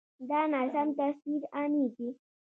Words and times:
دا 0.29 0.39
ناسم 0.53 0.87
تصویر 0.99 1.41
عامېږي. 1.55 2.09